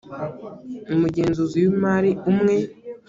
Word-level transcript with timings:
umugenzuzi 0.93 1.57
w’imari 1.63 2.09
umwe 2.31 2.55